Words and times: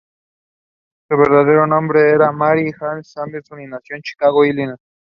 Su 1.07 1.15
verdadero 1.15 1.67
nombre 1.67 2.09
era 2.09 2.31
Mary 2.31 2.71
Helen 2.71 3.03
Anderson, 3.17 3.61
y 3.61 3.67
nació 3.67 3.95
en 3.97 4.01
Chicago, 4.01 4.43
Illinois. 4.43 4.79